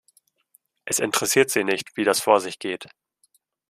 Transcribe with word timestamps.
Es 0.83 0.97
interessiert 0.97 1.51
sie 1.51 1.63
nicht, 1.63 1.95
wie 1.95 2.03
das 2.03 2.19
vor 2.21 2.39
sich 2.41 2.57
geht. 2.57 2.89